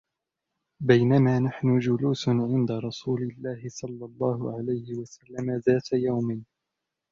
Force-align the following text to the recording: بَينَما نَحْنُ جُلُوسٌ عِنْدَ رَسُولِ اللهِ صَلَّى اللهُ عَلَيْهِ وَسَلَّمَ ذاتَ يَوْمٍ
بَينَما 0.79 1.39
نَحْنُ 1.39 1.79
جُلُوسٌ 1.79 2.29
عِنْدَ 2.29 2.71
رَسُولِ 2.71 3.21
اللهِ 3.23 3.61
صَلَّى 3.69 4.05
اللهُ 4.05 4.55
عَلَيْهِ 4.57 4.97
وَسَلَّمَ 4.99 5.61
ذاتَ 5.67 5.93
يَوْمٍ 5.93 6.43